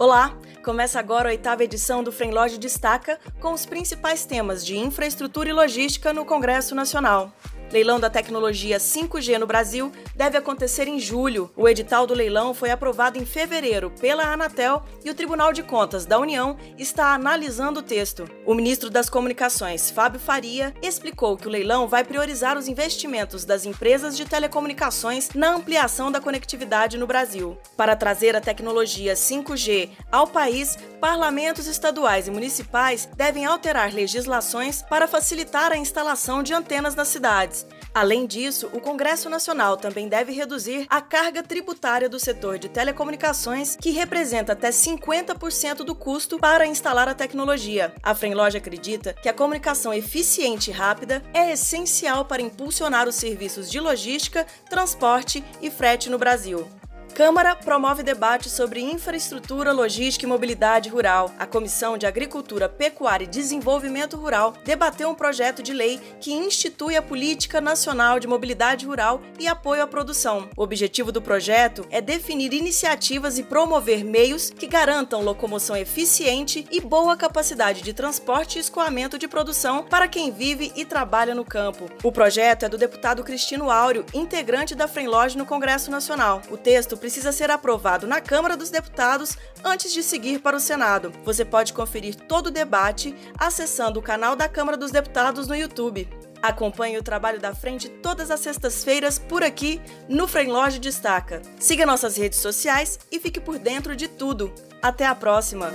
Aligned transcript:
Olá, 0.00 0.34
começa 0.64 0.98
agora 0.98 1.28
a 1.28 1.32
oitava 1.32 1.62
edição 1.62 2.02
do 2.02 2.10
Fremlog 2.10 2.56
Destaca 2.56 3.20
com 3.38 3.52
os 3.52 3.66
principais 3.66 4.24
temas 4.24 4.64
de 4.64 4.78
infraestrutura 4.78 5.50
e 5.50 5.52
logística 5.52 6.10
no 6.10 6.24
Congresso 6.24 6.74
Nacional. 6.74 7.30
Leilão 7.72 8.00
da 8.00 8.10
tecnologia 8.10 8.78
5G 8.78 9.38
no 9.38 9.46
Brasil 9.46 9.92
deve 10.16 10.36
acontecer 10.36 10.88
em 10.88 10.98
julho. 10.98 11.50
O 11.56 11.68
edital 11.68 12.04
do 12.04 12.14
leilão 12.14 12.52
foi 12.52 12.70
aprovado 12.70 13.16
em 13.16 13.24
fevereiro 13.24 13.92
pela 14.00 14.24
Anatel 14.24 14.82
e 15.04 15.10
o 15.10 15.14
Tribunal 15.14 15.52
de 15.52 15.62
Contas 15.62 16.04
da 16.04 16.18
União 16.18 16.56
está 16.76 17.14
analisando 17.14 17.78
o 17.78 17.82
texto. 17.82 18.28
O 18.44 18.54
ministro 18.54 18.90
das 18.90 19.08
Comunicações, 19.08 19.88
Fábio 19.88 20.18
Faria, 20.18 20.74
explicou 20.82 21.36
que 21.36 21.46
o 21.46 21.50
leilão 21.50 21.86
vai 21.86 22.02
priorizar 22.02 22.58
os 22.58 22.66
investimentos 22.66 23.44
das 23.44 23.64
empresas 23.64 24.16
de 24.16 24.24
telecomunicações 24.24 25.28
na 25.32 25.54
ampliação 25.54 26.10
da 26.10 26.20
conectividade 26.20 26.98
no 26.98 27.06
Brasil. 27.06 27.56
Para 27.76 27.94
trazer 27.94 28.34
a 28.34 28.40
tecnologia 28.40 29.14
5G 29.14 29.90
ao 30.10 30.26
país, 30.26 30.76
parlamentos 31.00 31.68
estaduais 31.68 32.26
e 32.26 32.30
municipais 32.32 33.08
devem 33.16 33.44
alterar 33.44 33.94
legislações 33.94 34.82
para 34.82 35.06
facilitar 35.06 35.70
a 35.70 35.76
instalação 35.76 36.42
de 36.42 36.52
antenas 36.52 36.96
nas 36.96 37.08
cidades. 37.08 37.59
Além 37.92 38.26
disso, 38.26 38.70
o 38.72 38.80
Congresso 38.80 39.28
Nacional 39.28 39.76
também 39.76 40.08
deve 40.08 40.32
reduzir 40.32 40.86
a 40.88 41.00
carga 41.00 41.42
tributária 41.42 42.08
do 42.08 42.20
setor 42.20 42.58
de 42.58 42.68
telecomunicações, 42.68 43.76
que 43.76 43.90
representa 43.90 44.52
até 44.52 44.70
50% 44.70 45.78
do 45.78 45.94
custo 45.94 46.38
para 46.38 46.66
instalar 46.66 47.08
a 47.08 47.14
tecnologia. 47.14 47.92
A 48.02 48.14
Frenloja 48.14 48.58
acredita 48.58 49.12
que 49.14 49.28
a 49.28 49.34
comunicação 49.34 49.92
eficiente 49.92 50.70
e 50.70 50.72
rápida 50.72 51.22
é 51.34 51.52
essencial 51.52 52.24
para 52.24 52.42
impulsionar 52.42 53.08
os 53.08 53.16
serviços 53.16 53.70
de 53.70 53.80
logística, 53.80 54.46
transporte 54.68 55.44
e 55.60 55.70
frete 55.70 56.08
no 56.08 56.18
Brasil. 56.18 56.79
Câmara 57.20 57.54
promove 57.54 58.02
debate 58.02 58.48
sobre 58.48 58.80
infraestrutura, 58.80 59.72
logística 59.72 60.24
e 60.24 60.26
mobilidade 60.26 60.88
rural. 60.88 61.30
A 61.38 61.44
Comissão 61.44 61.98
de 61.98 62.06
Agricultura, 62.06 62.66
Pecuária 62.66 63.24
e 63.24 63.28
Desenvolvimento 63.28 64.16
Rural 64.16 64.54
debateu 64.64 65.10
um 65.10 65.14
projeto 65.14 65.62
de 65.62 65.74
lei 65.74 66.00
que 66.18 66.32
institui 66.32 66.96
a 66.96 67.02
Política 67.02 67.60
Nacional 67.60 68.18
de 68.18 68.26
Mobilidade 68.26 68.86
Rural 68.86 69.20
e 69.38 69.46
Apoio 69.46 69.82
à 69.82 69.86
Produção. 69.86 70.48
O 70.56 70.62
objetivo 70.62 71.12
do 71.12 71.20
projeto 71.20 71.86
é 71.90 72.00
definir 72.00 72.54
iniciativas 72.54 73.38
e 73.38 73.42
promover 73.42 74.02
meios 74.02 74.48
que 74.48 74.66
garantam 74.66 75.20
locomoção 75.20 75.76
eficiente 75.76 76.66
e 76.70 76.80
boa 76.80 77.18
capacidade 77.18 77.82
de 77.82 77.92
transporte 77.92 78.56
e 78.56 78.62
escoamento 78.62 79.18
de 79.18 79.28
produção 79.28 79.84
para 79.84 80.08
quem 80.08 80.32
vive 80.32 80.72
e 80.74 80.86
trabalha 80.86 81.34
no 81.34 81.44
campo. 81.44 81.84
O 82.02 82.10
projeto 82.10 82.64
é 82.64 82.68
do 82.70 82.78
deputado 82.78 83.22
Cristino 83.22 83.70
Áureo, 83.70 84.06
integrante 84.14 84.74
da 84.74 84.88
Frenlog 84.88 85.36
no 85.36 85.44
Congresso 85.44 85.90
Nacional. 85.90 86.40
O 86.50 86.56
texto 86.56 86.96
precisa 87.10 87.32
ser 87.32 87.50
aprovado 87.50 88.06
na 88.06 88.20
Câmara 88.20 88.56
dos 88.56 88.70
Deputados 88.70 89.36
antes 89.64 89.92
de 89.92 90.00
seguir 90.00 90.38
para 90.38 90.56
o 90.56 90.60
Senado. 90.60 91.12
Você 91.24 91.44
pode 91.44 91.72
conferir 91.72 92.14
todo 92.14 92.46
o 92.46 92.50
debate 92.52 93.16
acessando 93.36 93.98
o 93.98 94.02
canal 94.02 94.36
da 94.36 94.48
Câmara 94.48 94.76
dos 94.76 94.92
Deputados 94.92 95.48
no 95.48 95.56
YouTube. 95.56 96.08
Acompanhe 96.40 96.96
o 96.98 97.02
trabalho 97.02 97.40
da 97.40 97.52
frente 97.52 97.88
todas 97.88 98.30
as 98.30 98.38
sextas-feiras 98.38 99.18
por 99.18 99.42
aqui 99.42 99.82
no 100.08 100.28
Fremloge 100.28 100.78
Destaca. 100.78 101.42
Siga 101.58 101.84
nossas 101.84 102.16
redes 102.16 102.38
sociais 102.38 103.00
e 103.10 103.18
fique 103.18 103.40
por 103.40 103.58
dentro 103.58 103.96
de 103.96 104.06
tudo. 104.06 104.54
Até 104.80 105.04
a 105.04 105.14
próxima! 105.14 105.72